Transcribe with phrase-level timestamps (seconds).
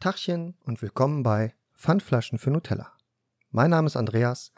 [0.00, 2.92] Tachchen und willkommen bei Pfandflaschen für Nutella.
[3.50, 4.52] Mein Name ist Andreas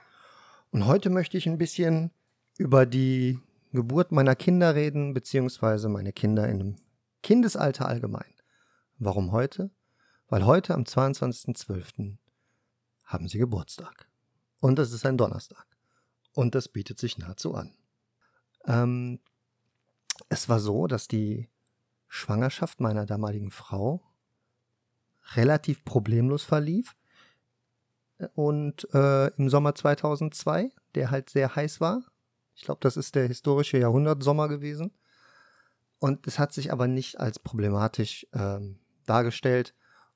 [0.70, 2.10] und heute möchte ich ein bisschen
[2.58, 3.40] über die
[3.72, 6.76] Geburt meiner Kinder reden, beziehungsweise meine Kinder in dem
[7.22, 8.34] Kindesalter allgemein.
[8.98, 9.70] Warum heute?
[10.28, 12.18] Weil heute am 22.12.
[13.04, 14.10] haben sie Geburtstag.
[14.60, 15.66] Und es ist ein Donnerstag.
[16.34, 17.72] Und das bietet sich nahezu an.
[18.66, 19.20] Ähm,
[20.28, 21.48] es war so, dass die
[22.08, 24.02] Schwangerschaft meiner damaligen Frau
[25.34, 26.96] relativ problemlos verlief.
[28.34, 32.02] Und äh, im Sommer 2002, der halt sehr heiß war.
[32.54, 34.92] Ich glaube, das ist der historische Jahrhundertsommer gewesen.
[35.98, 39.74] Und es hat sich aber nicht als problematisch ähm, dargestellt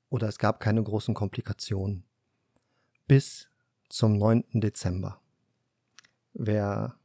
[0.08, 2.04] oder es gab keine großen Komplikationen.
[3.06, 3.48] Bis
[3.88, 4.44] zum 9.
[4.52, 5.20] Dezember.
[6.32, 6.96] Wer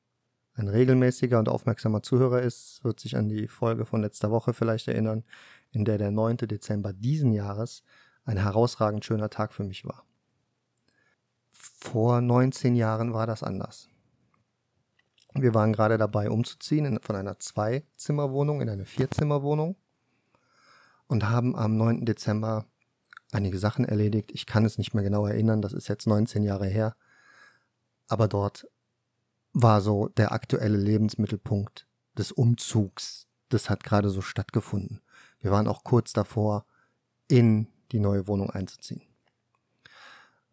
[0.60, 4.90] ein regelmäßiger und aufmerksamer Zuhörer ist, wird sich an die Folge von letzter Woche vielleicht
[4.90, 5.24] erinnern,
[5.72, 6.38] in der der 9.
[6.38, 7.84] Dezember diesen Jahres
[8.26, 10.04] ein herausragend schöner Tag für mich war.
[11.52, 13.88] Vor 19 Jahren war das anders.
[15.34, 19.78] Wir waren gerade dabei umzuziehen von einer Zwei-Zimmer-Wohnung in eine Vier-Zimmer-Wohnung
[21.08, 22.06] und haben am 9.
[22.06, 22.66] Dezember
[23.32, 24.32] einige Sachen erledigt.
[24.34, 26.96] Ich kann es nicht mehr genau erinnern, das ist jetzt 19 Jahre her.
[28.08, 28.68] Aber dort
[29.54, 33.28] war so der aktuelle Lebensmittelpunkt des Umzugs.
[33.50, 35.02] Das hat gerade so stattgefunden.
[35.40, 36.66] Wir waren auch kurz davor,
[37.28, 39.02] in die neue Wohnung einzuziehen.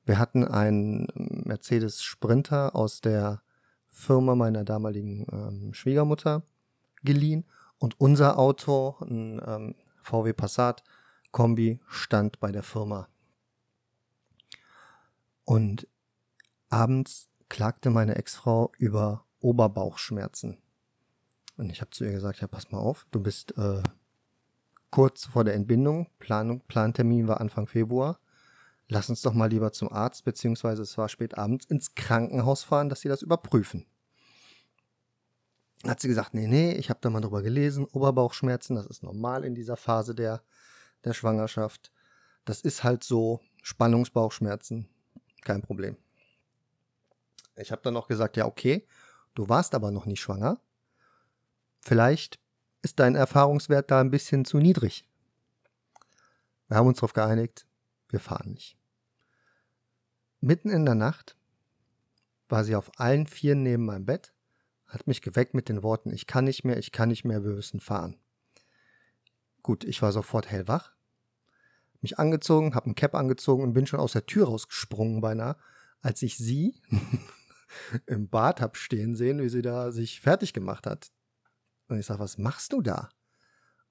[0.05, 3.43] Wir hatten einen Mercedes Sprinter aus der
[3.91, 6.43] Firma meiner damaligen ähm, Schwiegermutter
[7.03, 7.45] geliehen
[7.79, 10.85] und unser Auto, ein ähm, VW Passat
[11.33, 13.09] Kombi, stand bei der Firma.
[15.45, 15.89] Und
[16.69, 20.59] abends klagte meine Ex-Frau über Oberbauchschmerzen.
[21.57, 23.83] Und ich habe zu ihr gesagt, ja, pass mal auf, du bist äh,
[24.91, 28.19] kurz vor der Entbindung, Planung, Plantermin war Anfang Februar.
[28.89, 32.89] Lass uns doch mal lieber zum Arzt, beziehungsweise es war spät abends, ins Krankenhaus fahren,
[32.89, 33.87] dass sie das überprüfen.
[35.85, 39.45] Hat sie gesagt, nee, nee, ich habe da mal drüber gelesen, Oberbauchschmerzen, das ist normal
[39.45, 40.43] in dieser Phase der,
[41.05, 41.93] der Schwangerschaft.
[42.45, 44.89] Das ist halt so, Spannungsbauchschmerzen,
[45.43, 45.97] kein Problem.
[47.57, 48.87] Ich habe dann noch gesagt, ja, okay,
[49.35, 50.61] du warst aber noch nicht schwanger.
[51.81, 52.39] Vielleicht
[52.83, 55.09] ist dein Erfahrungswert da ein bisschen zu niedrig.
[56.69, 57.67] Wir haben uns darauf geeinigt,
[58.09, 58.77] wir fahren nicht.
[60.41, 61.37] Mitten in der Nacht
[62.49, 64.33] war sie auf allen Vieren neben meinem Bett,
[64.87, 67.53] hat mich geweckt mit den Worten, ich kann nicht mehr, ich kann nicht mehr, wir
[67.53, 68.17] müssen fahren.
[69.63, 70.93] Gut, ich war sofort hellwach,
[72.01, 75.57] mich angezogen, habe ein Cap angezogen und bin schon aus der Tür rausgesprungen beinahe,
[76.03, 76.81] als ich sie
[78.07, 81.11] im Bad habe stehen sehen, wie sie da sich fertig gemacht hat.
[81.89, 83.09] Und ich sage, was machst du da?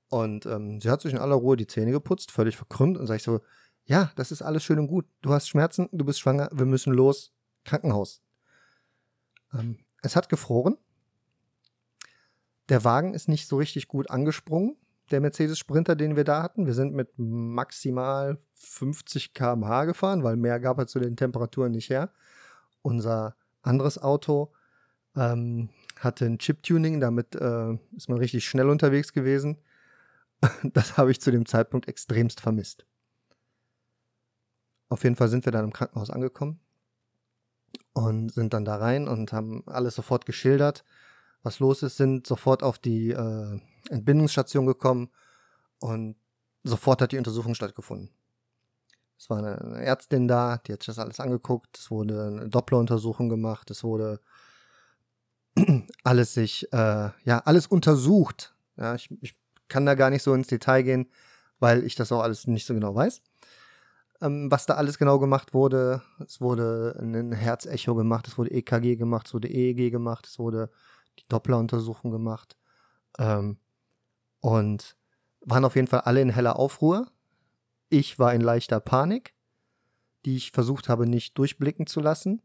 [0.09, 3.17] Und ähm, sie hat sich in aller Ruhe die Zähne geputzt, völlig verkrümmt und sage
[3.17, 3.41] ich so,
[3.85, 5.05] ja, das ist alles schön und gut.
[5.21, 7.33] Du hast Schmerzen, du bist schwanger, wir müssen los,
[7.63, 8.21] Krankenhaus.
[9.53, 10.77] Ähm, es hat gefroren.
[12.69, 14.75] Der Wagen ist nicht so richtig gut angesprungen,
[15.11, 16.65] der Mercedes Sprinter, den wir da hatten.
[16.65, 21.89] Wir sind mit maximal 50 km/h gefahren, weil mehr gab er zu den Temperaturen nicht
[21.89, 22.11] her.
[22.81, 23.35] Unser
[23.65, 24.51] anderes Auto
[25.15, 29.57] ähm, hatte ein Chip-Tuning, damit äh, ist man richtig schnell unterwegs gewesen.
[30.63, 32.85] Das habe ich zu dem Zeitpunkt extremst vermisst.
[34.89, 36.59] Auf jeden Fall sind wir dann im Krankenhaus angekommen
[37.93, 40.83] und sind dann da rein und haben alles sofort geschildert,
[41.41, 43.59] was los ist, sind sofort auf die äh,
[43.89, 45.09] Entbindungsstation gekommen
[45.79, 46.15] und
[46.63, 48.09] sofort hat die Untersuchung stattgefunden.
[49.17, 51.77] Es war eine Ärztin da, die hat sich das alles angeguckt.
[51.77, 53.71] Es wurde eine Doppleruntersuchung gemacht.
[53.71, 54.19] Es wurde
[56.03, 58.55] alles sich, äh, ja, alles untersucht.
[58.77, 59.35] Ja, ich, ich,
[59.67, 61.09] kann da gar nicht so ins Detail gehen,
[61.57, 63.21] weil ich das auch alles nicht so genau weiß.
[64.21, 68.95] Ähm, was da alles genau gemacht wurde, es wurde ein Herzecho gemacht, es wurde EKG
[68.95, 70.69] gemacht, es wurde EEG gemacht, es wurde
[71.19, 72.57] die Doppleruntersuchung gemacht.
[73.17, 73.57] Ähm,
[74.39, 74.95] und
[75.41, 77.07] waren auf jeden Fall alle in heller Aufruhr.
[77.97, 79.33] Ich war in leichter Panik,
[80.25, 82.41] die ich versucht habe nicht durchblicken zu lassen.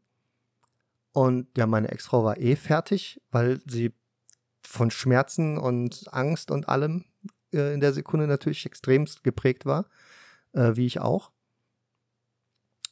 [1.10, 3.92] Und ja, meine Ex-Frau war eh fertig, weil sie
[4.62, 7.04] von Schmerzen und Angst und allem
[7.52, 9.86] äh, in der Sekunde natürlich extremst geprägt war,
[10.52, 11.32] äh, wie ich auch.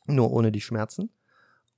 [0.08, 1.12] Nur ohne die Schmerzen.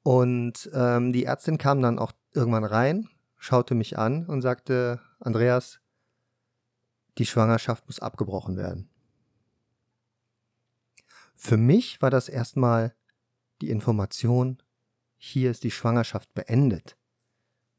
[0.03, 5.79] Und ähm, die Ärztin kam dann auch irgendwann rein, schaute mich an und sagte, Andreas,
[7.19, 8.90] die Schwangerschaft muss abgebrochen werden.
[11.43, 12.95] Für mich war das erstmal
[13.63, 14.63] die Information,
[15.17, 16.99] hier ist die Schwangerschaft beendet.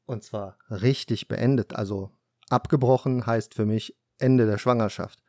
[0.07, 1.75] Und zwar richtig beendet.
[1.75, 2.09] Also
[2.49, 5.21] abgebrochen heißt für mich Ende der Schwangerschaft.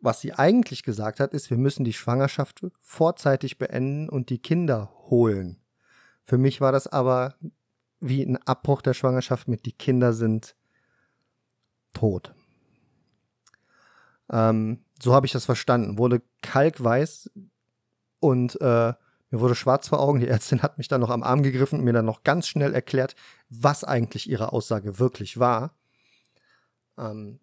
[0.00, 4.90] Was sie eigentlich gesagt hat, ist, wir müssen die Schwangerschaft vorzeitig beenden und die Kinder
[5.10, 5.60] holen.
[6.24, 7.34] Für mich war das aber
[8.00, 10.56] wie ein Abbruch der Schwangerschaft mit die Kinder sind
[11.92, 12.34] tot.
[14.30, 15.98] Ähm, so habe ich das verstanden.
[15.98, 17.30] Wurde kalkweiß
[18.20, 18.92] und äh,
[19.30, 20.20] mir wurde schwarz vor Augen.
[20.20, 22.74] Die Ärztin hat mich dann noch am Arm gegriffen und mir dann noch ganz schnell
[22.74, 23.16] erklärt,
[23.48, 25.76] was eigentlich ihre Aussage wirklich war.
[26.96, 27.40] Ähm,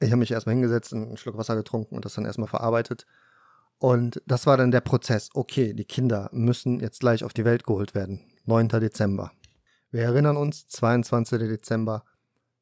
[0.00, 3.06] ich habe mich erstmal hingesetzt, einen Schluck Wasser getrunken und das dann erstmal verarbeitet.
[3.78, 5.28] Und das war dann der Prozess.
[5.34, 8.24] Okay, die Kinder müssen jetzt gleich auf die Welt geholt werden.
[8.46, 8.68] 9.
[8.68, 9.32] Dezember.
[9.90, 11.38] Wir erinnern uns, 22.
[11.40, 12.04] Dezember,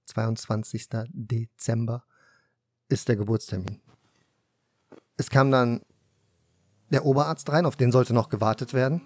[0.07, 0.89] 22.
[1.12, 2.05] Dezember
[2.89, 3.81] ist der Geburtstermin.
[5.17, 5.83] Es kam dann
[6.91, 9.03] der Oberarzt rein, auf den sollte noch gewartet werden.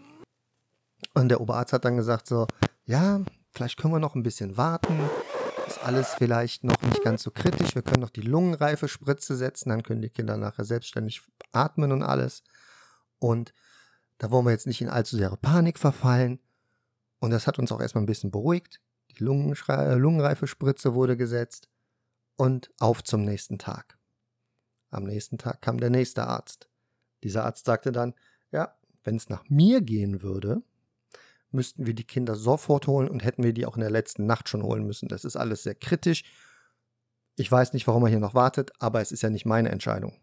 [1.15, 2.47] Und der Oberarzt hat dann gesagt so,
[2.85, 3.21] ja,
[3.53, 4.99] vielleicht können wir noch ein bisschen warten
[5.69, 7.75] ist alles vielleicht noch nicht ganz so kritisch.
[7.75, 11.23] Wir können noch die lungenreife Spritze setzen, dann können die Kinder nachher selbstständig
[11.53, 12.43] atmen und alles.
[13.19, 13.53] Und
[14.19, 16.41] da wollen wir jetzt nicht in allzu sehr Panik verfallen.
[17.21, 18.81] Und das hat uns auch erstmal ein bisschen beruhigt.
[19.11, 21.69] Die lungenreife Spritze wurde gesetzt
[22.39, 23.99] und auf zum nächsten Tag.
[24.91, 26.71] Am nächsten Tag kam der nächste Arzt.
[27.23, 28.15] Dieser Arzt sagte dann,
[28.53, 28.75] ja,
[29.05, 30.63] wenn es nach mir gehen würde,
[31.51, 34.49] müssten wir die Kinder sofort holen und hätten wir die auch in der letzten Nacht
[34.49, 35.09] schon holen müssen.
[35.09, 36.25] Das ist alles sehr kritisch.
[37.37, 40.17] Ich weiß nicht, warum er hier noch wartet, aber es ist ja nicht meine Entscheidung.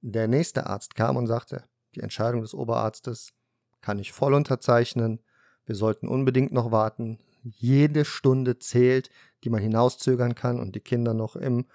[0.00, 3.32] Der nächste Arzt kam und sagte, die Entscheidung des Oberarztes
[3.80, 5.20] kann ich voll unterzeichnen.
[5.66, 7.18] Wir sollten unbedingt noch warten.
[7.42, 9.10] Jede Stunde zählt,
[9.44, 11.66] die man hinauszögern kann und die Kinder noch im,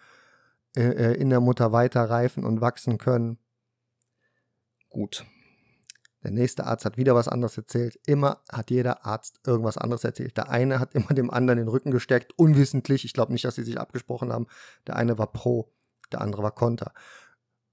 [0.76, 3.38] äh, äh in der Mutter weiter reifen und wachsen können.
[4.90, 5.26] Gut,
[6.26, 8.00] der nächste Arzt hat wieder was anderes erzählt.
[8.08, 10.36] Immer hat jeder Arzt irgendwas anderes erzählt.
[10.38, 13.06] Der eine hat immer dem anderen den Rücken gestärkt, unwissentlich.
[13.06, 14.48] Ich glaube nicht, dass sie sich abgesprochen haben.
[14.88, 15.72] Der eine war pro,
[16.12, 16.94] der andere war konter.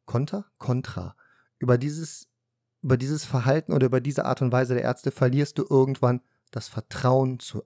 [0.05, 0.45] Konter?
[0.59, 1.17] Kontra.
[1.61, 2.29] Über dieses,
[2.83, 6.69] über dieses Verhalten oder über diese Art und Weise der Ärzte verlierst du irgendwann das
[6.69, 7.62] Vertrauen zu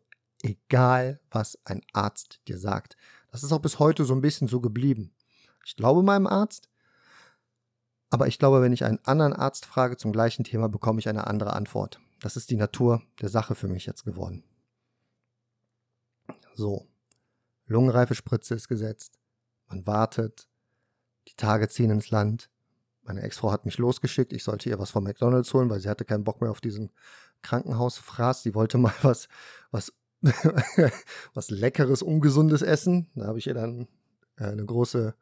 [0.46, 2.96] egal, was ein Arzt dir sagt.
[3.30, 5.12] Das ist auch bis heute so ein bisschen so geblieben.
[5.64, 6.68] Ich glaube meinem Arzt,
[8.10, 11.26] aber ich glaube, wenn ich einen anderen Arzt frage zum gleichen Thema, bekomme ich eine
[11.26, 12.00] andere Antwort.
[12.20, 14.44] Das ist die Natur der Sache für mich jetzt geworden.
[16.54, 16.86] So,
[17.66, 19.18] Lungenreifespritze ist gesetzt.
[19.68, 20.48] Man wartet.
[21.28, 22.48] Die Tage ziehen ins Land.
[23.02, 24.32] Meine Ex-Frau hat mich losgeschickt.
[24.32, 26.90] Ich sollte ihr was von McDonalds holen, weil sie hatte keinen Bock mehr auf diesen
[27.42, 28.42] Krankenhausfraß.
[28.42, 29.28] Sie wollte mal was,
[29.70, 29.92] was,
[31.34, 33.10] was Leckeres, Ungesundes essen.
[33.14, 33.88] Da habe ich ihr dann
[34.36, 35.14] äh, eine große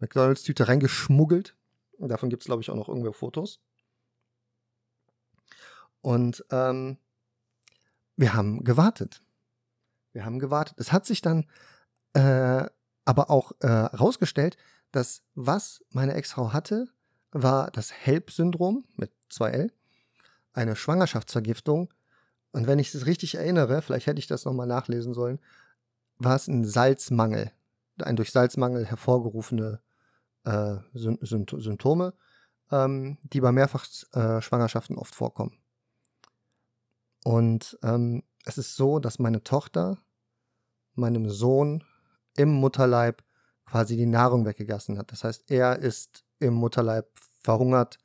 [0.00, 1.54] McDonalds-Tüte reingeschmuggelt.
[1.98, 3.60] Davon gibt es, glaube ich, auch noch irgendwo Fotos.
[6.00, 6.96] Und ähm,
[8.16, 9.22] wir haben gewartet.
[10.12, 10.76] Wir haben gewartet.
[10.78, 11.46] Es hat sich dann
[12.14, 12.66] äh,
[13.04, 14.58] aber auch herausgestellt, äh,
[14.92, 16.88] dass was meine Ex-Frau hatte,
[17.30, 19.70] war das HELP-Syndrom mit 2L,
[20.52, 21.92] eine Schwangerschaftsvergiftung.
[22.52, 25.38] Und wenn ich es richtig erinnere, vielleicht hätte ich das nochmal nachlesen sollen,
[26.18, 27.52] war es ein Salzmangel,
[28.02, 29.80] ein durch Salzmangel hervorgerufene
[30.44, 32.14] äh, Symptome,
[32.70, 35.56] ähm, die bei Mehrfachschwangerschaften äh, oft vorkommen.
[37.24, 39.98] Und ähm, es ist so, dass meine Tochter
[40.94, 41.84] meinem Sohn
[42.36, 43.22] im Mutterleib
[43.66, 45.12] quasi die Nahrung weggegessen hat.
[45.12, 47.06] Das heißt, er ist im Mutterleib
[47.40, 47.98] verhungert,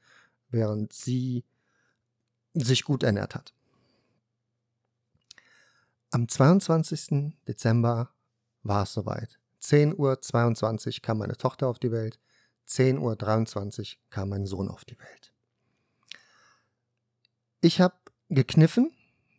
[0.49, 1.45] während sie
[2.53, 3.53] sich gut ernährt hat.
[6.13, 7.33] Am 22.
[7.47, 8.11] Dezember
[8.61, 9.39] war es soweit.
[9.63, 12.19] 10.22 Uhr kam meine Tochter auf die Welt.
[12.69, 15.33] 10.23 Uhr kam mein Sohn auf die Welt.
[17.61, 17.95] Ich habe
[18.29, 18.91] gekniffen,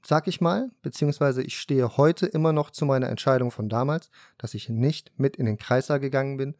[0.05, 4.55] sag ich mal, beziehungsweise ich stehe heute immer noch zu meiner Entscheidung von damals, dass
[4.55, 6.57] ich nicht mit in den Kreißsaal gegangen bin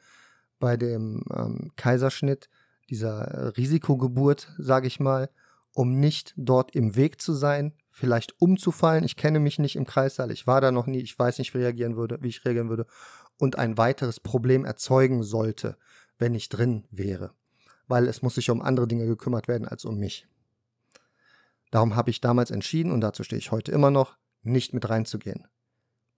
[0.61, 2.49] bei dem ähm, Kaiserschnitt,
[2.89, 5.29] dieser Risikogeburt, sage ich mal,
[5.75, 9.05] um nicht dort im Weg zu sein, vielleicht umzufallen.
[9.05, 11.59] Ich kenne mich nicht im Kreissaal, ich war da noch nie, ich weiß nicht, wie,
[11.59, 12.87] reagieren würde, wie ich reagieren würde
[13.39, 15.79] und ein weiteres Problem erzeugen sollte
[16.19, 17.35] wenn ich drin wäre,
[17.87, 20.29] weil es muss sich um andere Dinge gekümmert werden als um mich.
[21.71, 25.47] Darum habe ich damals entschieden, und dazu stehe ich heute immer noch, nicht mit reinzugehen.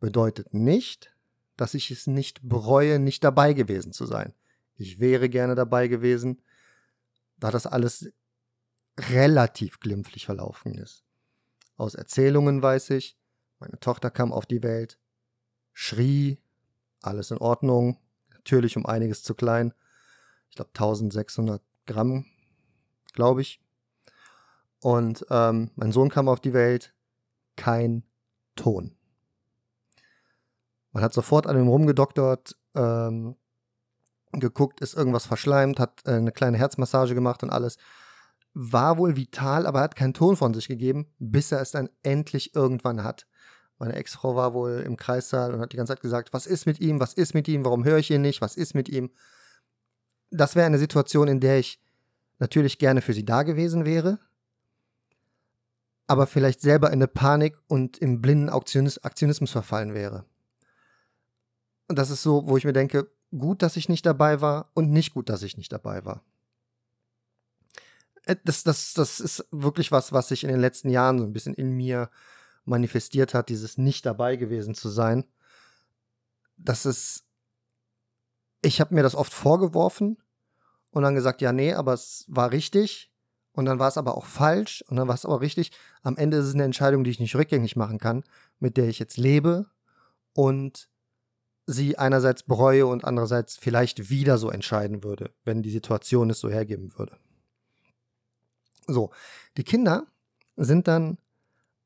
[0.00, 1.14] Bedeutet nicht,
[1.56, 4.34] dass ich es nicht bereue, nicht dabei gewesen zu sein.
[4.74, 6.42] Ich wäre gerne dabei gewesen,
[7.38, 8.12] da das alles
[8.98, 11.05] relativ glimpflich verlaufen ist.
[11.76, 13.18] Aus Erzählungen weiß ich,
[13.58, 14.98] meine Tochter kam auf die Welt,
[15.72, 16.38] schrie,
[17.02, 17.98] alles in Ordnung,
[18.30, 19.74] natürlich um einiges zu klein,
[20.50, 22.26] ich glaube 1600 Gramm,
[23.12, 23.60] glaube ich.
[24.80, 26.94] Und ähm, mein Sohn kam auf die Welt,
[27.56, 28.04] kein
[28.54, 28.96] Ton.
[30.92, 33.36] Man hat sofort an ihm rumgedoktert, ähm,
[34.32, 37.76] geguckt, ist irgendwas verschleimt, hat äh, eine kleine Herzmassage gemacht und alles.
[38.58, 42.54] War wohl vital, aber hat keinen Ton von sich gegeben, bis er es dann endlich
[42.54, 43.26] irgendwann hat.
[43.78, 46.80] Meine Ex-Frau war wohl im Kreissaal und hat die ganze Zeit gesagt, was ist mit
[46.80, 49.10] ihm, was ist mit ihm, warum höre ich ihn nicht, was ist mit ihm.
[50.30, 51.82] Das wäre eine Situation, in der ich
[52.38, 54.18] natürlich gerne für sie da gewesen wäre,
[56.06, 60.24] aber vielleicht selber in eine Panik und im blinden Aktionismus verfallen wäre.
[61.88, 64.90] Und das ist so, wo ich mir denke, gut, dass ich nicht dabei war und
[64.90, 66.24] nicht gut, dass ich nicht dabei war.
[68.26, 71.32] Äh, das, das, das ist wirklich was, was sich in den letzten Jahren so ein
[71.32, 72.10] bisschen in mir
[72.64, 75.24] manifestiert hat, dieses nicht dabei gewesen zu sein.
[76.58, 77.24] Das ist,
[78.60, 80.18] ich habe mir das oft vorgeworfen
[80.90, 83.12] und dann gesagt, ja, nee, aber es war richtig
[83.52, 85.70] und dann war es aber auch falsch und dann war es aber richtig.
[86.02, 88.24] Am Ende ist es eine Entscheidung, die ich nicht rückgängig machen kann,
[88.58, 89.66] mit der ich jetzt lebe
[90.32, 90.88] und
[91.66, 96.48] sie einerseits bereue und andererseits vielleicht wieder so entscheiden würde, wenn die Situation es so
[96.48, 97.18] hergeben würde.
[98.86, 99.10] So,
[99.56, 100.06] die Kinder
[100.56, 101.18] sind dann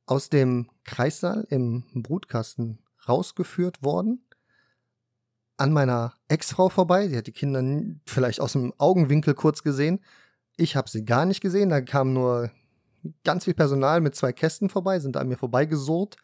[0.06, 2.78] aus dem Kreissaal im Brutkasten
[3.08, 4.24] rausgeführt worden,
[5.56, 7.08] an meiner Ex-Frau vorbei.
[7.08, 7.62] Sie hat die Kinder
[8.06, 10.00] vielleicht aus dem Augenwinkel kurz gesehen.
[10.56, 11.68] Ich habe sie gar nicht gesehen.
[11.68, 12.50] Da kam nur
[13.24, 16.16] ganz viel Personal mit zwei Kästen vorbei, sind an mir vorbeigesurrt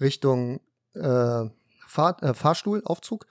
[0.00, 0.60] Richtung
[0.94, 1.44] äh,
[1.86, 3.26] Fahr äh, Fahrstuhl, Aufzug,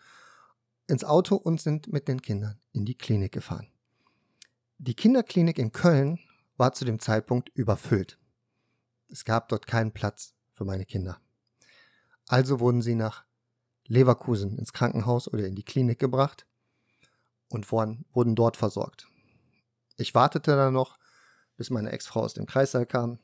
[0.87, 3.67] ins Auto und sind mit den Kindern in die Klinik gefahren.
[4.77, 6.19] Die Kinderklinik in Köln
[6.57, 8.19] war zu dem Zeitpunkt überfüllt.
[9.09, 11.21] Es gab dort keinen Platz für meine Kinder.
[12.27, 13.23] Also wurden sie nach
[13.85, 16.45] Leverkusen ins Krankenhaus oder in die Klinik gebracht
[17.49, 19.07] und wurden, dort versorgt.
[19.95, 20.97] Ich wartete dann noch,
[21.55, 23.19] bis meine Ex-Frau aus dem Kreissaal kam,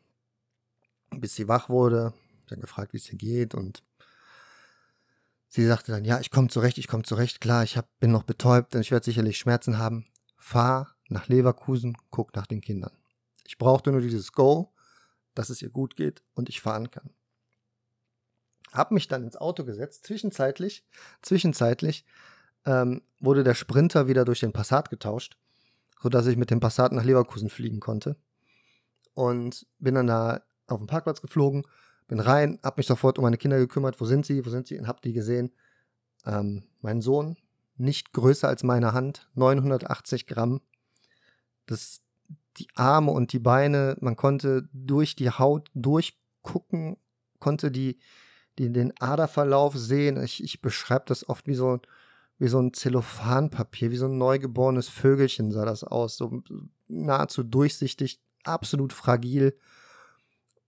[1.12, 2.14] bis sie wach wurde,
[2.48, 3.84] dann gefragt, wie es ihr geht und
[5.50, 8.24] sie sagte dann, ja, ich komme zurecht, ich komme zurecht, klar, ich hab, bin noch
[8.24, 10.06] betäubt, ich werde sicherlich Schmerzen haben.
[10.38, 12.92] Fahr nach Leverkusen, guck nach den Kindern.
[13.46, 14.74] Ich brauchte nur dieses Go,
[15.36, 17.10] dass es ihr gut geht und ich fahren kann.
[18.72, 20.06] Hab mich dann ins Auto gesetzt.
[20.06, 20.84] Zwischenzeitlich,
[21.22, 22.06] zwischenzeitlich
[22.66, 25.38] ähm, wurde der Sprinter wieder durch den Passat getauscht,
[26.02, 28.16] sodass ich mit dem Passat nach Leverkusen fliegen konnte.
[29.14, 31.68] Und bin dann da auf den Parkplatz geflogen,
[32.08, 34.02] bin rein, hab mich sofort um meine Kinder gekümmert.
[34.02, 34.46] Wo sind sie?
[34.46, 34.78] Wo sind sie?
[34.80, 35.54] Und hab die gesehen.
[36.26, 37.38] Ähm, mein Sohn,
[37.78, 40.62] nicht größer als meine Hand, 980 Gramm.
[41.66, 42.02] Das
[42.58, 46.98] die Arme und die Beine, man konnte durch die Haut durchgucken,
[47.40, 47.98] konnte die,
[48.60, 50.22] die den Aderverlauf sehen.
[50.22, 51.80] Ich, ich beschreibe das oft wie so,
[52.38, 56.44] wie so ein Zellophanpapier, wie so ein neugeborenes Vögelchen sah das aus, so
[56.88, 59.58] nahezu durchsichtig, absolut fragil.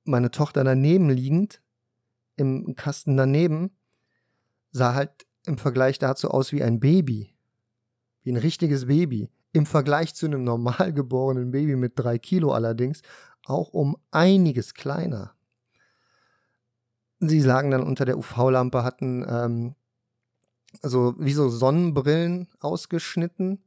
[0.04, 1.62] Meine Tochter daneben liegend,
[2.36, 3.78] im Kasten daneben,
[4.72, 7.34] sah halt im Vergleich dazu aus wie ein Baby.
[8.24, 13.02] Wie ein richtiges Baby im Vergleich zu einem normal geborenen Baby mit drei Kilo allerdings
[13.46, 15.34] auch um einiges kleiner.
[17.20, 19.76] Sie lagen dann unter der UV-Lampe, hatten ähm,
[20.82, 23.64] also wie so Sonnenbrillen ausgeschnitten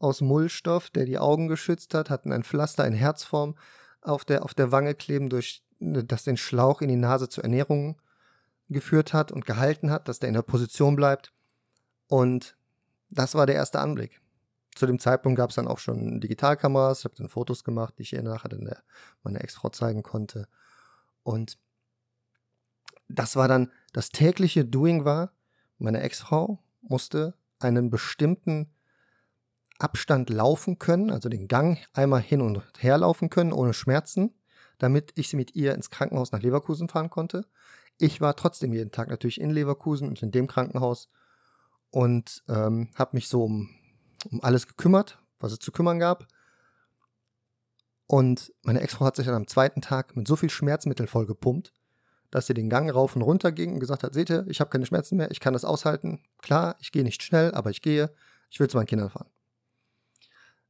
[0.00, 3.54] aus Mullstoff, der die Augen geschützt hat, hatten ein Pflaster in Herzform
[4.02, 8.00] auf der, auf der Wange kleben, durch das den Schlauch in die Nase zur Ernährung
[8.68, 11.32] geführt hat und gehalten hat, dass der in der Position bleibt.
[12.08, 12.56] Und
[13.10, 14.20] das war der erste Anblick
[14.74, 17.00] zu dem Zeitpunkt gab es dann auch schon Digitalkameras.
[17.00, 18.82] Ich habe dann Fotos gemacht, die ich ihr nachher dann der,
[19.22, 20.48] meiner Ex-Frau zeigen konnte.
[21.22, 21.58] Und
[23.08, 25.32] das war dann das tägliche Doing war,
[25.78, 28.72] meine Ex-Frau musste einen bestimmten
[29.78, 34.34] Abstand laufen können, also den Gang einmal hin und her laufen können, ohne Schmerzen,
[34.78, 37.46] damit ich sie mit ihr ins Krankenhaus nach Leverkusen fahren konnte.
[37.98, 41.08] Ich war trotzdem jeden Tag natürlich in Leverkusen und in dem Krankenhaus
[41.90, 43.70] und ähm, habe mich so um
[44.30, 46.26] um alles gekümmert, was es zu kümmern gab.
[48.06, 51.72] Und meine Ex-Frau hat sich dann am zweiten Tag mit so viel Schmerzmittel vollgepumpt,
[52.30, 54.70] dass sie den Gang rauf und runter ging und gesagt hat, seht ihr, ich habe
[54.70, 56.20] keine Schmerzen mehr, ich kann das aushalten.
[56.38, 58.12] Klar, ich gehe nicht schnell, aber ich gehe.
[58.50, 59.28] Ich will zu meinen Kindern fahren.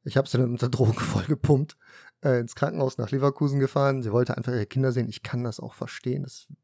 [0.05, 1.77] Ich habe sie dann unter Drogen vollgepumpt,
[2.23, 4.03] äh, ins Krankenhaus nach Leverkusen gefahren.
[4.03, 5.09] Sie wollte einfach ihre Kinder sehen.
[5.09, 6.23] Ich kann das auch verstehen.
[6.23, 6.57] Das ist ein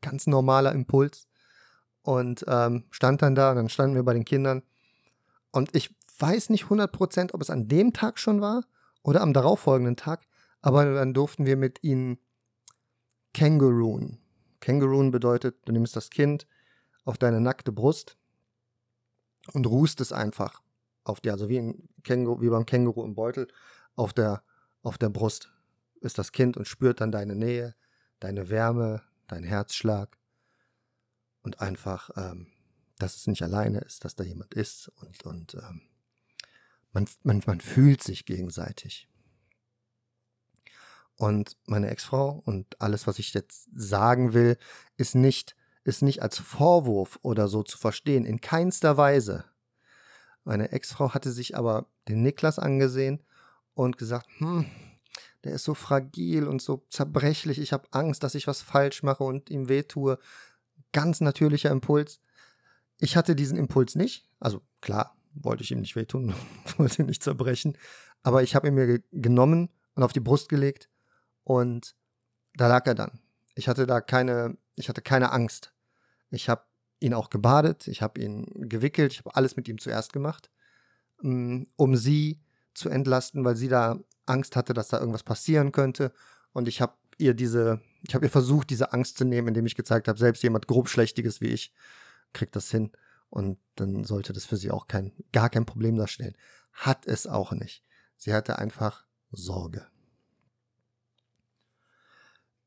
[0.00, 1.28] ganz normaler Impuls.
[2.02, 4.62] Und ähm, stand dann da und dann standen wir bei den Kindern.
[5.52, 8.64] Und ich weiß nicht 100%, ob es an dem Tag schon war
[9.02, 10.26] oder am darauffolgenden Tag,
[10.60, 12.18] aber dann durften wir mit ihnen
[13.32, 14.18] Kangaroon.
[14.60, 16.46] Kangaroon bedeutet, du nimmst das Kind
[17.04, 18.16] auf deine nackte Brust
[19.52, 20.62] und ruhst es einfach
[21.04, 23.48] auf dir, also wie, ein Känguru, wie beim Känguru im Beutel,
[23.96, 24.42] auf der,
[24.82, 25.50] auf der Brust
[26.00, 27.74] ist das Kind und spürt dann deine Nähe,
[28.20, 30.18] deine Wärme, dein Herzschlag
[31.42, 32.48] und einfach, ähm,
[32.98, 35.89] dass es nicht alleine ist, dass da jemand ist und, und ähm,
[36.92, 39.08] man, man, man fühlt sich gegenseitig.
[41.16, 44.56] Und meine Ex-Frau und alles, was ich jetzt sagen will,
[44.96, 45.54] ist nicht,
[45.84, 49.44] ist nicht als Vorwurf oder so zu verstehen, in keinster Weise.
[50.44, 53.22] Meine Ex-Frau hatte sich aber den Niklas angesehen
[53.74, 54.64] und gesagt, hm,
[55.44, 59.24] der ist so fragil und so zerbrechlich, ich habe Angst, dass ich was falsch mache
[59.24, 60.18] und ihm wehtue.
[60.92, 62.20] Ganz natürlicher Impuls.
[62.98, 64.26] Ich hatte diesen Impuls nicht.
[64.38, 66.34] Also klar, wollte ich ihm nicht wehtun,
[66.76, 67.76] wollte ihn nicht zerbrechen.
[68.22, 70.88] Aber ich habe ihn mir genommen und auf die Brust gelegt
[71.44, 71.94] und
[72.54, 73.20] da lag er dann.
[73.54, 75.72] Ich hatte da keine, ich hatte keine Angst.
[76.30, 76.64] Ich habe
[77.00, 80.50] ihn auch gebadet, ich habe ihn gewickelt, ich habe alles mit ihm zuerst gemacht,
[81.22, 82.40] mm, um sie
[82.74, 86.12] zu entlasten, weil sie da Angst hatte, dass da irgendwas passieren könnte.
[86.52, 89.74] Und ich habe ihr diese, ich habe ihr versucht, diese Angst zu nehmen, indem ich
[89.74, 91.72] gezeigt habe, selbst jemand grob Schlechtiges wie ich
[92.32, 92.90] kriegt das hin.
[93.30, 96.36] Und dann sollte das für sie auch kein, gar kein Problem darstellen.
[96.72, 97.84] Hat es auch nicht.
[98.16, 99.86] Sie hatte einfach Sorge.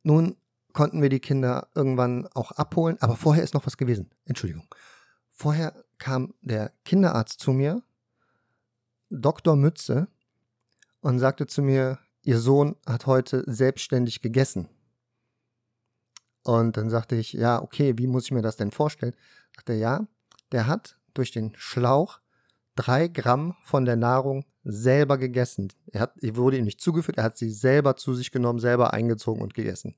[0.01, 0.37] Nun
[0.71, 4.09] konnten wir die Kinder irgendwann auch abholen, aber vorher ist noch was gewesen.
[4.25, 4.67] Entschuldigung.
[5.29, 7.83] Vorher kam der Kinderarzt zu mir,
[9.09, 9.55] Dr.
[9.55, 10.07] Mütze,
[11.01, 14.69] und sagte zu mir, Ihr Sohn hat heute selbstständig gegessen.
[16.43, 19.13] Und dann sagte ich, ja, okay, wie muss ich mir das denn vorstellen?
[19.55, 20.07] Sagte ja,
[20.53, 22.19] der hat durch den Schlauch
[22.75, 25.73] drei Gramm von der Nahrung selber gegessen.
[25.91, 29.41] Er hat, wurde ihm nicht zugeführt, er hat sie selber zu sich genommen, selber eingezogen
[29.41, 29.95] und gegessen.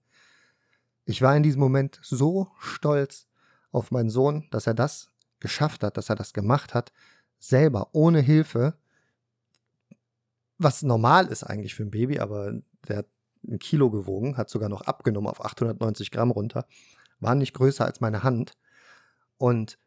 [1.06, 3.28] Ich war in diesem Moment so stolz
[3.72, 6.92] auf meinen Sohn, dass er das geschafft hat, dass er das gemacht hat,
[7.38, 8.76] selber, ohne Hilfe,
[10.58, 12.54] was normal ist eigentlich für ein Baby, aber
[12.88, 13.08] der hat
[13.48, 16.66] ein Kilo gewogen, hat sogar noch abgenommen auf 890 Gramm runter,
[17.20, 18.54] war nicht größer als meine Hand.
[19.38, 19.78] Und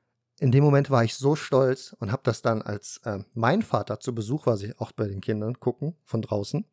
[0.40, 4.00] in dem Moment war ich so stolz und habe das dann, als äh, mein Vater
[4.00, 6.64] zu Besuch war, sich auch bei den Kindern gucken von draußen,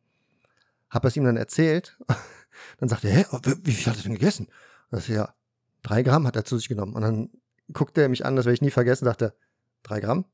[0.88, 1.98] habe es ihm dann erzählt.
[2.78, 3.26] dann sagte er, hä,
[3.62, 4.48] wie viel hat er denn gegessen?
[4.90, 5.34] Und ich, ja,
[5.82, 6.94] drei Gramm hat er zu sich genommen.
[6.94, 7.30] Und dann
[7.72, 9.34] guckte er mich an, das werde ich nie vergessen, dachte,
[9.82, 10.26] drei Gramm?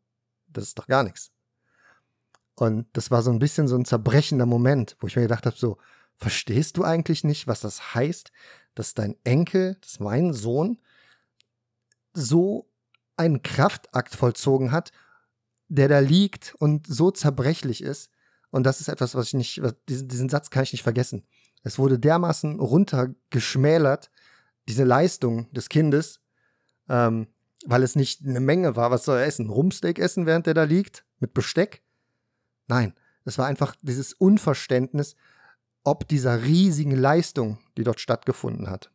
[0.48, 1.32] Das ist doch gar nichts.
[2.54, 5.56] Und das war so ein bisschen so ein zerbrechender Moment, wo ich mir gedacht habe,
[5.56, 5.78] so,
[6.16, 8.30] verstehst du eigentlich nicht, was das heißt,
[8.74, 10.78] dass dein Enkel, dass mein Sohn
[12.12, 12.68] so
[13.16, 14.92] einen Kraftakt vollzogen hat,
[15.68, 18.10] der da liegt und so zerbrechlich ist.
[18.50, 21.26] Und das ist etwas, was ich nicht, diesen, diesen Satz kann ich nicht vergessen.
[21.62, 24.10] Es wurde dermaßen runtergeschmälert,
[24.68, 26.20] diese Leistung des Kindes,
[26.88, 27.28] ähm,
[27.64, 28.90] weil es nicht eine Menge war.
[28.90, 29.48] Was soll er essen?
[29.48, 31.04] Rumsteak essen, während er da liegt?
[31.18, 31.82] Mit Besteck?
[32.66, 32.94] Nein,
[33.24, 35.14] es war einfach dieses Unverständnis,
[35.84, 38.90] ob dieser riesigen Leistung, die dort stattgefunden hat.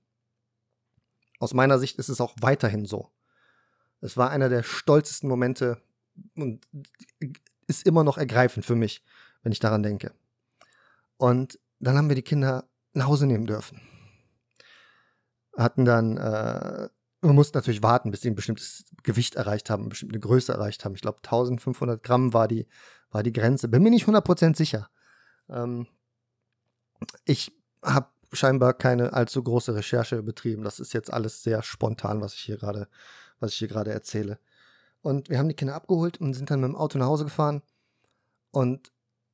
[1.39, 3.12] Aus meiner Sicht ist es auch weiterhin so.
[4.01, 5.81] Es war einer der stolzesten Momente
[6.36, 6.65] und
[7.67, 9.03] ist immer noch ergreifend für mich,
[9.43, 10.13] wenn ich daran denke.
[11.17, 13.81] Und dann haben wir die Kinder nach Hause nehmen dürfen.
[15.55, 16.89] Hatten dann, äh,
[17.21, 20.86] wir mussten natürlich warten, bis sie ein bestimmtes Gewicht erreicht haben, eine bestimmte Größe erreicht
[20.86, 20.95] haben.
[20.95, 22.67] Ich glaube, 1500 Gramm war die,
[23.10, 23.67] war die Grenze.
[23.67, 24.89] Bin mir nicht 100% sicher.
[25.49, 25.88] Ähm,
[27.25, 27.51] ich
[27.83, 30.63] habe scheinbar keine allzu große Recherche betrieben.
[30.63, 32.88] Das ist jetzt alles sehr spontan, was ich hier gerade
[33.39, 34.39] was ich hier gerade erzähle.
[35.02, 37.62] Und wir haben die Kinder abgeholt und sind dann mit dem Auto nach Hause gefahren.
[38.52, 38.91] Und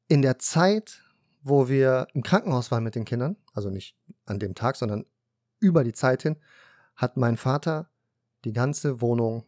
[0.08, 1.02] in der Zeit,
[1.42, 5.06] wo wir im Krankenhaus waren mit den Kindern, also nicht an dem Tag, sondern
[5.60, 6.38] über die Zeit hin,
[6.96, 7.90] hat mein Vater
[8.46, 9.46] die ganze Wohnung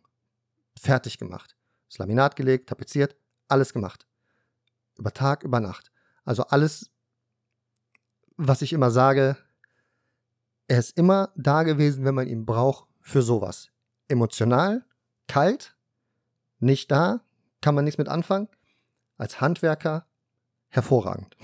[0.77, 1.55] fertig gemacht.
[1.89, 3.15] Das Laminat gelegt, tapeziert,
[3.47, 4.07] alles gemacht.
[4.97, 5.91] Über Tag, über Nacht.
[6.23, 6.89] Also alles,
[8.37, 9.37] was ich immer sage,
[10.67, 13.69] er ist immer da gewesen, wenn man ihn braucht für sowas
[14.07, 14.85] emotional,
[15.27, 15.75] kalt,
[16.59, 17.21] nicht da,
[17.61, 18.47] kann man nichts mit anfangen.
[19.17, 20.05] Als Handwerker
[20.67, 21.37] hervorragend.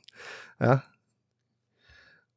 [0.60, 0.82] ja.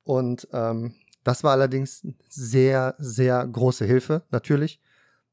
[0.04, 4.80] Und ähm, das war allerdings sehr, sehr große Hilfe, natürlich,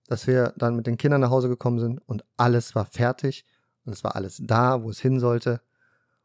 [0.08, 3.46] dass wir dann mit den Kindern nach Hause gekommen sind und alles war fertig
[3.84, 5.60] und es war alles da, wo es hin sollte.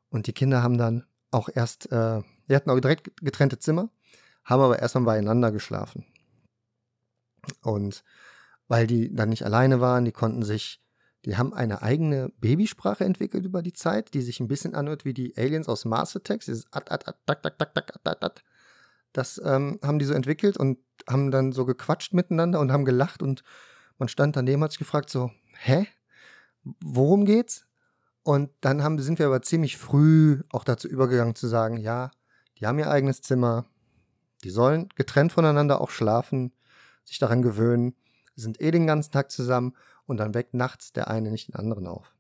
[0.10, 3.90] Und die Kinder haben dann auch erst, äh, die hatten auch direkt getrennte Zimmer,
[4.44, 6.04] haben aber erstmal beieinander geschlafen.
[7.62, 8.04] Und
[8.68, 10.82] weil die dann nicht alleine waren, die konnten sich,
[11.26, 15.14] die haben eine eigene Babysprache entwickelt über die Zeit, die sich ein bisschen anhört wie
[15.14, 18.44] die Aliens aus Mars Attacks, dieses at, at, at, tak, tak, tak, tak, at, at.
[19.12, 20.78] Das ähm, haben die so entwickelt und
[21.10, 23.44] haben dann so gequatscht miteinander und haben gelacht und
[23.98, 25.88] man stand daneben, hat sich gefragt so, hä?
[26.82, 27.66] Worum geht's?
[28.24, 32.12] Und dann haben, sind wir aber ziemlich früh auch dazu übergegangen zu sagen, ja,
[32.60, 33.66] die haben ihr eigenes Zimmer,
[34.44, 36.54] die sollen getrennt voneinander auch schlafen,
[37.10, 37.96] sich daran gewöhnen,
[38.36, 41.88] sind eh den ganzen Tag zusammen und dann weckt nachts der eine nicht den anderen
[41.88, 42.16] auf.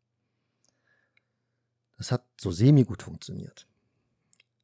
[1.97, 3.67] Das hat so semi-gut funktioniert.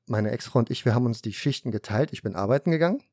[0.07, 2.13] Meine Ex-Frau und ich, wir haben uns die Schichten geteilt.
[2.13, 3.03] Ich bin arbeiten gegangen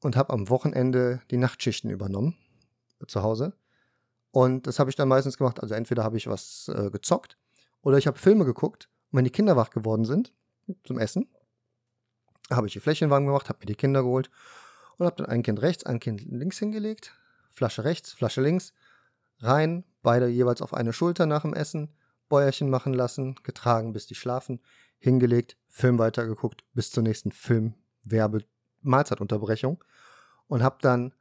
[0.00, 2.36] und habe am Wochenende die Nachtschichten übernommen
[3.06, 3.52] zu Hause.
[4.30, 5.60] Und das habe ich dann meistens gemacht.
[5.60, 7.36] Also entweder habe ich was äh, gezockt
[7.82, 8.88] oder ich habe Filme geguckt.
[9.10, 10.32] Und wenn die Kinder wach geworden sind
[10.84, 11.28] zum Essen,
[12.50, 14.30] habe ich die Fläche warm gemacht, habe mir die Kinder geholt
[15.02, 17.12] und habe dann ein Kind rechts, ein Kind links hingelegt.
[17.50, 18.72] Flasche rechts, Flasche links,
[19.40, 21.94] rein, beide jeweils auf eine Schulter nach dem Essen,
[22.28, 24.60] Bäuerchen machen lassen, getragen, bis die schlafen,
[24.98, 28.44] hingelegt, Film weitergeguckt, bis zur nächsten Film, Werbe,
[28.80, 29.82] Mahlzeitunterbrechung
[30.46, 31.12] und habe dann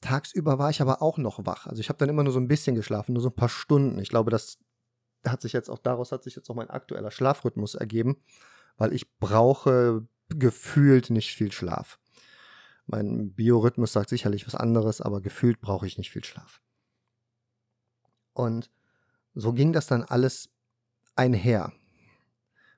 [0.00, 1.66] tagsüber war ich aber auch noch wach.
[1.66, 3.98] Also ich habe dann immer nur so ein bisschen geschlafen, nur so ein paar Stunden.
[3.98, 4.58] Ich glaube, das
[5.26, 8.16] hat sich jetzt auch daraus hat sich jetzt auch mein aktueller Schlafrhythmus ergeben,
[8.76, 11.98] weil ich brauche gefühlt nicht viel Schlaf.
[12.86, 16.60] Mein Biorhythmus sagt sicherlich was anderes, aber gefühlt brauche ich nicht viel Schlaf.
[18.32, 18.70] Und
[19.34, 20.50] so ging das dann alles
[21.16, 21.72] einher.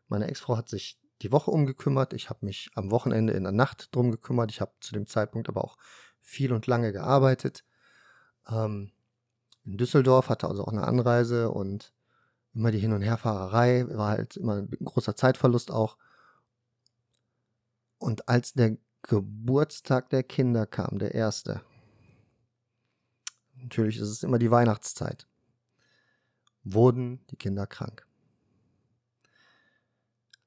[0.09, 2.13] Meine Ex-Frau hat sich die Woche umgekümmert.
[2.13, 4.51] Ich habe mich am Wochenende in der Nacht drum gekümmert.
[4.51, 5.77] Ich habe zu dem Zeitpunkt aber auch
[6.21, 7.65] viel und lange gearbeitet.
[8.49, 8.93] Ähm,
[9.65, 11.93] in Düsseldorf hatte also auch eine Anreise und
[12.55, 15.99] immer die Hin- und Herfahrerei war halt immer ein großer Zeitverlust auch.
[17.99, 21.63] Und als der Geburtstag der Kinder kam, der erste,
[23.55, 25.27] natürlich ist es immer die Weihnachtszeit,
[26.63, 28.07] wurden die Kinder krank.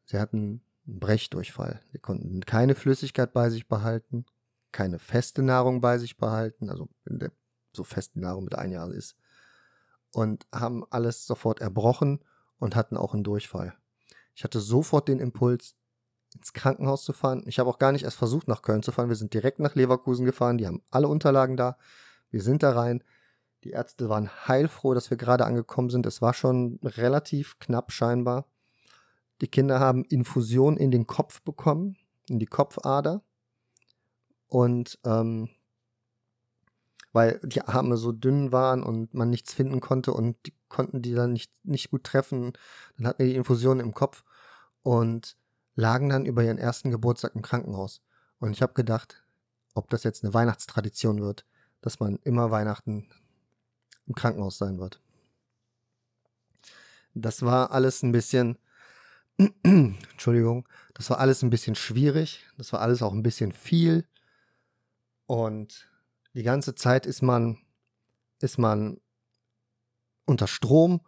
[0.06, 1.82] Sie hatten einen Brechdurchfall.
[1.92, 4.26] Sie konnten keine Flüssigkeit bei sich behalten,
[4.72, 7.32] keine feste Nahrung bei sich behalten, also wenn der
[7.76, 9.16] so feste Nahrung mit ein Jahr ist,
[10.12, 12.24] und haben alles sofort erbrochen
[12.60, 13.74] und hatten auch einen Durchfall.
[14.36, 15.76] Ich hatte sofort den Impuls,
[16.36, 17.44] ins Krankenhaus zu fahren.
[17.46, 19.10] Ich habe auch gar nicht erst versucht, nach Köln zu fahren.
[19.10, 20.58] Wir sind direkt nach Leverkusen gefahren.
[20.58, 21.78] Die haben alle Unterlagen da.
[22.30, 23.04] Wir sind da rein.
[23.64, 26.06] Die Ärzte waren heilfroh, dass wir gerade angekommen sind.
[26.06, 28.46] Es war schon relativ knapp scheinbar.
[29.42, 33.24] Die Kinder haben Infusion in den Kopf bekommen, in die Kopfader.
[34.48, 35.50] Und ähm,
[37.14, 41.14] weil die Arme so dünn waren und man nichts finden konnte und die konnten die
[41.14, 42.54] dann nicht, nicht gut treffen.
[42.98, 44.24] Dann hatten wir die Infusion im Kopf
[44.82, 45.38] und
[45.82, 48.02] lagen dann über ihren ersten Geburtstag im Krankenhaus.
[48.40, 49.24] Und ich habe gedacht,
[49.74, 51.46] ob das jetzt eine Weihnachtstradition wird,
[51.82, 53.10] dass man immer Weihnachten
[54.06, 55.02] im Krankenhaus sein wird.
[57.16, 58.60] Das war alles ein bisschen,
[59.64, 64.08] Entschuldigung, das war alles ein bisschen schwierig, das war alles auch ein bisschen viel.
[65.26, 65.90] Und
[66.36, 67.58] die ganze Zeit ist man,
[68.40, 69.02] ist man
[70.26, 71.02] unter Strom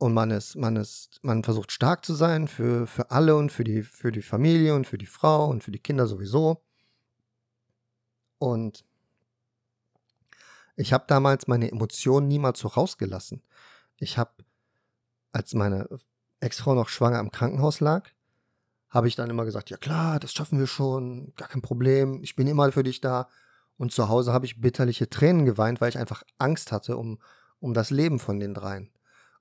[0.00, 3.64] und man ist, man ist, man versucht stark zu sein für, für alle und für
[3.64, 6.62] die, für die Familie und für die Frau und für die Kinder sowieso.
[8.38, 8.86] Und
[10.74, 13.42] ich habe damals meine Emotionen niemals so rausgelassen.
[13.98, 14.30] Ich habe,
[15.32, 15.86] als meine
[16.40, 18.08] Ex-Frau noch schwanger im Krankenhaus lag,
[18.88, 22.36] habe ich dann immer gesagt, ja klar, das schaffen wir schon, gar kein Problem, ich
[22.36, 23.28] bin immer für dich da.
[23.76, 27.18] Und zu Hause habe ich bitterliche Tränen geweint, weil ich einfach Angst hatte um,
[27.58, 28.88] um das Leben von den dreien.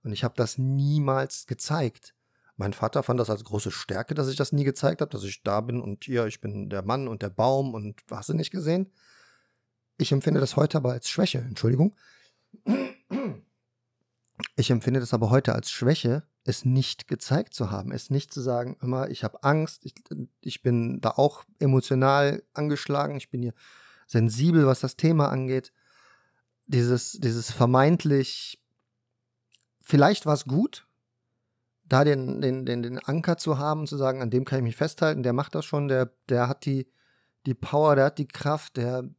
[0.04, 2.16] Und ich habe das niemals gezeigt.
[2.56, 5.44] Mein Vater fand das als große Stärke, dass ich das nie gezeigt habe, dass ich
[5.44, 8.52] da bin und hier, ich bin der Mann und der Baum und hast du nicht
[8.52, 8.92] gesehen?
[9.98, 11.96] Ich empfinde das heute aber als Schwäche, Entschuldigung.
[14.56, 18.42] Ich empfinde das aber heute als Schwäche, es nicht gezeigt zu haben, es nicht zu
[18.42, 19.94] sagen, immer, ich habe Angst, ich,
[20.42, 23.54] ich bin da auch emotional angeschlagen, ich bin hier
[24.08, 25.72] sensibel, was das Thema angeht.
[26.66, 28.62] Dieses, dieses vermeintlich,
[29.82, 30.88] vielleicht war es gut,
[31.90, 34.76] da den, den, den, den Anker zu haben, zu sagen, an dem kann ich mich
[34.76, 36.88] festhalten, der macht das schon, der, der hat die,
[37.46, 39.10] die Power, der hat die Kraft, der.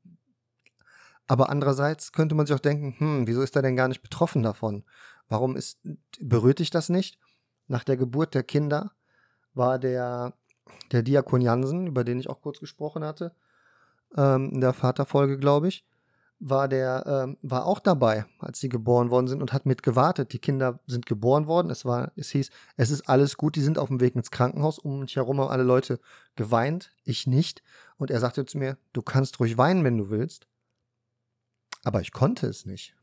[1.27, 4.43] Aber andererseits könnte man sich auch denken, hm, wieso ist er denn gar nicht betroffen
[4.43, 4.85] davon?
[5.29, 5.81] Warum ist,
[6.21, 7.19] berührt dich das nicht?
[7.69, 8.93] Nach der Geburt der Kinder
[9.55, 10.35] war der,
[10.91, 13.35] der Diakon Jansen, über den ich auch kurz gesprochen hatte,
[14.17, 15.85] ähm, in der Vaterfolge, glaube ich,
[16.41, 20.33] war der, ähm, war auch dabei, als sie geboren worden sind und hat mit gewartet.
[20.33, 21.71] Die Kinder sind geboren worden.
[21.71, 24.79] Es war, es hieß, es ist alles gut, die sind auf dem Weg ins Krankenhaus.
[24.79, 26.01] Um mich herum haben alle Leute
[26.37, 27.63] geweint, ich nicht.
[27.99, 30.49] Und er sagte zu mir, du kannst ruhig weinen, wenn du willst.
[31.85, 32.97] Aber ich konnte es nicht.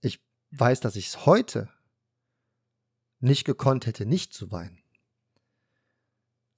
[0.00, 1.68] Ich weiß, dass ich es heute
[3.20, 4.82] nicht gekonnt hätte, nicht zu weinen.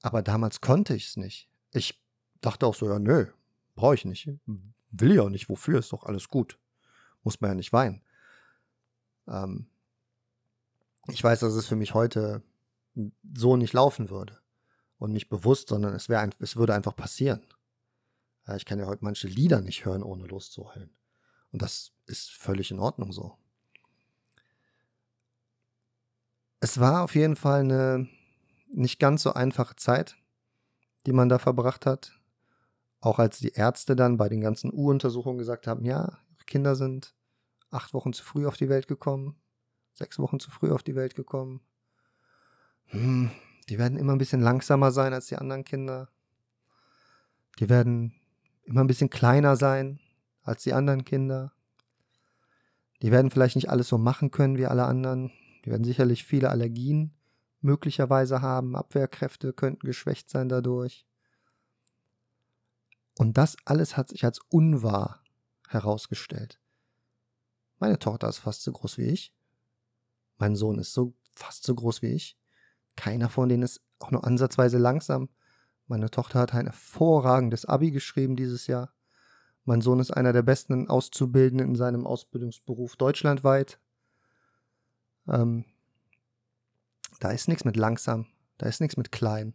[0.02, 1.48] Aber damals konnte ich es nicht.
[1.72, 2.00] Ich
[2.40, 3.26] dachte auch so, ja, nö,
[3.74, 4.28] brauche ich nicht.
[4.90, 6.58] Will ja auch nicht, wofür, ist doch alles gut.
[7.22, 8.02] Muss man ja nicht weinen.
[9.26, 9.66] Ähm,
[11.08, 12.42] ich weiß, dass es für mich heute
[13.34, 14.38] so nicht laufen würde.
[14.98, 17.44] Und nicht bewusst, sondern es, ein, es würde einfach passieren.
[18.46, 20.96] Ja, ich kann ja heute manche Lieder nicht hören, ohne loszuheulen.
[21.52, 23.36] Und das ist völlig in Ordnung so.
[26.60, 28.08] es war auf jeden Fall eine
[28.68, 30.16] nicht ganz so einfache Zeit,
[31.06, 32.18] die man da verbracht hat.
[33.06, 37.14] Auch als die Ärzte dann bei den ganzen U-Untersuchungen gesagt haben, ja, Kinder sind
[37.70, 39.36] acht Wochen zu früh auf die Welt gekommen,
[39.92, 41.60] sechs Wochen zu früh auf die Welt gekommen.
[42.86, 43.30] Hm,
[43.68, 46.08] die werden immer ein bisschen langsamer sein als die anderen Kinder.
[47.60, 48.12] Die werden
[48.64, 50.00] immer ein bisschen kleiner sein
[50.42, 51.52] als die anderen Kinder.
[53.02, 55.30] Die werden vielleicht nicht alles so machen können wie alle anderen.
[55.64, 57.14] Die werden sicherlich viele Allergien
[57.60, 58.74] möglicherweise haben.
[58.74, 61.06] Abwehrkräfte könnten geschwächt sein dadurch.
[63.18, 65.22] Und das alles hat sich als unwahr
[65.68, 66.60] herausgestellt.
[67.78, 69.34] Meine Tochter ist fast so groß wie ich.
[70.38, 72.38] Mein Sohn ist so fast so groß wie ich.
[72.94, 75.28] Keiner von denen ist auch nur ansatzweise langsam.
[75.86, 78.92] Meine Tochter hat ein hervorragendes Abi geschrieben dieses Jahr.
[79.64, 83.78] Mein Sohn ist einer der besten Auszubildenden in seinem Ausbildungsberuf deutschlandweit.
[85.28, 85.64] Ähm,
[87.20, 88.26] da ist nichts mit langsam,
[88.58, 89.54] da ist nichts mit klein,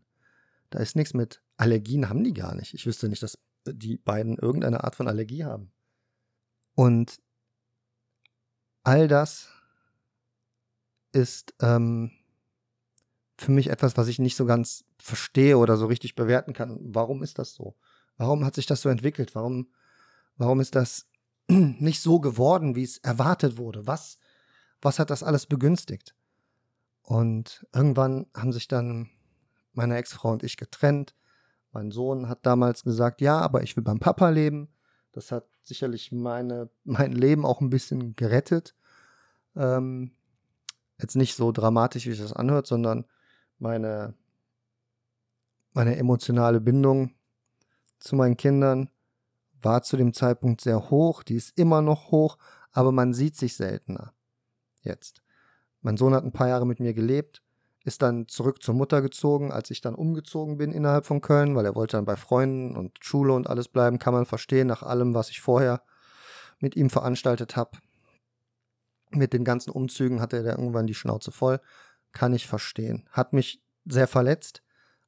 [0.69, 2.73] da ist nichts mit Allergien haben die gar nicht.
[2.73, 5.71] Ich wüsste nicht, dass die beiden irgendeine Art von Allergie haben.
[6.75, 7.21] Und
[8.83, 9.49] all das
[11.11, 12.11] ist ähm,
[13.37, 16.77] für mich etwas, was ich nicht so ganz verstehe oder so richtig bewerten kann.
[16.81, 17.75] Warum ist das so?
[18.17, 19.35] Warum hat sich das so entwickelt?
[19.35, 19.71] Warum,
[20.37, 21.07] warum ist das
[21.47, 23.87] nicht so geworden, wie es erwartet wurde?
[23.87, 24.17] Was,
[24.81, 26.15] was hat das alles begünstigt?
[27.01, 29.09] Und irgendwann haben sich dann
[29.73, 31.15] meine Ex-Frau und ich getrennt.
[31.71, 34.69] Mein Sohn hat damals gesagt, ja, aber ich will beim Papa leben.
[35.11, 38.75] Das hat sicherlich meine, mein Leben auch ein bisschen gerettet.
[39.55, 40.11] Ähm,
[40.99, 43.05] jetzt nicht so dramatisch, wie es das anhört, sondern
[43.59, 44.13] meine,
[45.73, 47.15] meine emotionale Bindung
[47.99, 48.89] zu meinen Kindern
[49.61, 52.37] war zu dem Zeitpunkt sehr hoch, die ist immer noch hoch,
[52.71, 54.13] aber man sieht sich seltener
[54.81, 55.21] jetzt.
[55.81, 57.43] Mein Sohn hat ein paar Jahre mit mir gelebt,
[57.83, 61.65] ist dann zurück zur Mutter gezogen, als ich dann umgezogen bin innerhalb von Köln, weil
[61.65, 65.13] er wollte dann bei Freunden und Schule und alles bleiben, kann man verstehen, nach allem,
[65.13, 65.81] was ich vorher
[66.59, 67.79] mit ihm veranstaltet habe.
[69.09, 71.59] Mit den ganzen Umzügen hatte er irgendwann die Schnauze voll
[72.13, 73.07] kann ich verstehen.
[73.11, 74.63] Hat mich sehr verletzt,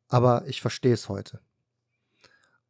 [0.07, 1.41] aber ich verstehe es heute.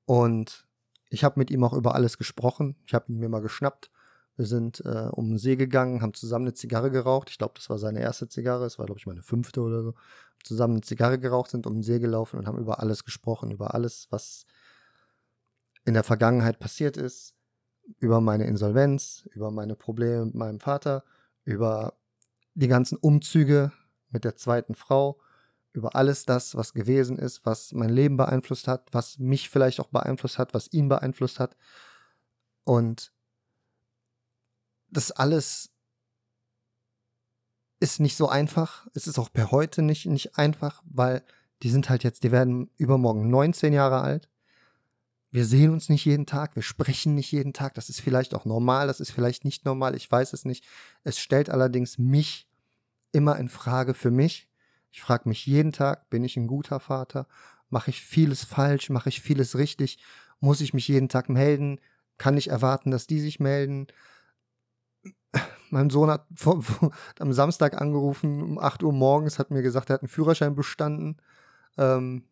[0.06, 0.68] Und
[1.10, 2.76] ich habe mit ihm auch über alles gesprochen.
[2.86, 3.92] Ich habe ihn mir mal geschnappt.
[4.36, 7.30] Wir sind äh, um den See gegangen, haben zusammen eine Zigarre geraucht.
[7.30, 8.66] Ich glaube, das war seine erste Zigarre.
[8.66, 9.94] Es war, glaube ich, meine fünfte oder so.
[10.44, 13.52] Zusammen eine Zigarre geraucht, sind um den See gelaufen und haben über alles gesprochen.
[13.52, 14.46] Über alles, was
[15.86, 17.36] in der Vergangenheit passiert ist.
[18.00, 21.04] Über meine Insolvenz, über meine Probleme mit meinem Vater,
[21.44, 21.94] über
[22.56, 23.72] die ganzen Umzüge,
[24.10, 25.20] mit der zweiten Frau,
[25.74, 29.90] über alles das, was gewesen ist, was mein Leben beeinflusst hat, was mich vielleicht auch
[29.90, 31.58] beeinflusst hat, was ihn beeinflusst hat.
[32.64, 33.13] Und
[34.94, 35.72] das alles
[37.80, 38.88] ist nicht so einfach.
[38.94, 41.24] Es ist auch per heute nicht, nicht einfach, weil
[41.64, 44.30] die sind halt jetzt, die werden übermorgen 19 Jahre alt.
[45.32, 47.74] Wir sehen uns nicht jeden Tag, wir sprechen nicht jeden Tag.
[47.74, 50.64] Das ist vielleicht auch normal, das ist vielleicht nicht normal, ich weiß es nicht.
[51.04, 52.48] Es stellt allerdings mich
[53.12, 54.48] immer in Frage für mich.
[54.92, 57.28] Ich frage mich jeden Tag, bin ich ein guter Vater?
[57.70, 58.92] Mache ich vieles falsch?
[58.92, 59.98] Mache ich vieles richtig?
[60.40, 61.80] Muss ich mich jeden Tag melden?
[62.20, 63.88] Kann ich erwarten, dass die sich melden?
[65.74, 69.90] Mein Sohn hat vor, vor, am Samstag angerufen, um 8 Uhr morgens, hat mir gesagt,
[69.90, 71.18] er hat einen Führerschein bestanden.
[71.78, 72.26] Ähm,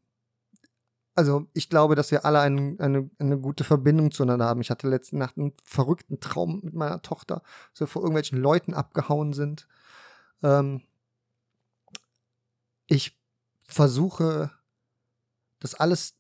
[1.16, 4.62] also ich glaube, dass wir alle ein, eine, eine gute Verbindung zueinander haben.
[4.62, 8.74] Ich hatte letzte Nacht einen verrückten Traum mit meiner Tochter, dass wir vor irgendwelchen Leuten
[8.74, 9.68] abgehauen sind.
[10.44, 10.84] Ähm,
[12.86, 13.20] ich
[13.66, 14.52] versuche,
[15.60, 16.16] das alles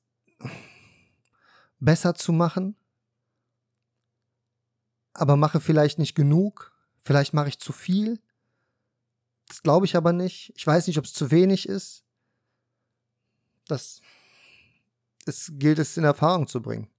[1.79, 2.75] besser zu machen,
[5.13, 6.70] aber mache vielleicht nicht genug.
[7.01, 8.19] Vielleicht mache ich zu viel.
[9.47, 10.53] Das glaube ich aber nicht.
[10.55, 12.03] Ich weiß nicht, ob es zu wenig ist.
[13.67, 14.01] Das,
[15.25, 16.89] das gilt es in Erfahrung zu bringen.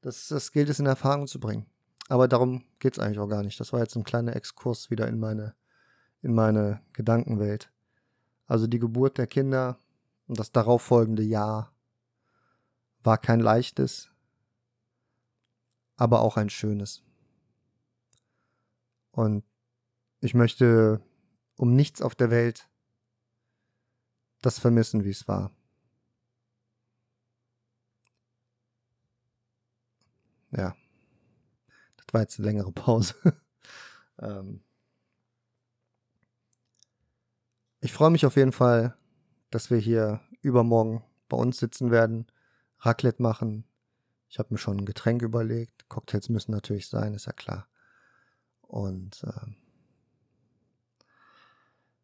[0.00, 1.66] Das, das gilt es in Erfahrung zu bringen.
[2.08, 3.60] Aber darum geht es eigentlich auch gar nicht.
[3.60, 5.54] Das war jetzt ein kleiner Exkurs wieder in meine
[6.22, 7.70] in meine Gedankenwelt.
[8.46, 9.78] Also die Geburt der Kinder
[10.26, 11.72] und das darauffolgende Jahr
[13.02, 14.10] war kein leichtes,
[15.96, 17.02] aber auch ein schönes.
[19.12, 19.44] Und
[20.20, 21.00] ich möchte
[21.56, 22.68] um nichts auf der Welt
[24.42, 25.52] das vermissen, wie es war.
[30.52, 30.74] Ja,
[31.96, 33.14] das war jetzt eine längere Pause.
[34.18, 34.62] ähm,
[37.82, 38.94] Ich freue mich auf jeden Fall,
[39.50, 42.26] dass wir hier übermorgen bei uns sitzen werden,
[42.80, 43.64] Raclette machen.
[44.28, 45.88] Ich habe mir schon ein Getränk überlegt.
[45.88, 47.69] Cocktails müssen natürlich sein, ist ja klar.
[48.70, 49.50] Und äh,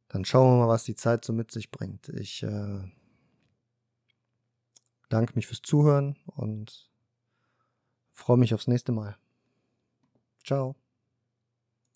[0.09, 2.09] dann schauen wir mal, was die Zeit so mit sich bringt.
[2.09, 2.81] Ich äh,
[5.09, 6.91] danke mich fürs Zuhören und
[8.13, 9.17] freue mich aufs nächste Mal.
[10.45, 10.75] Ciao.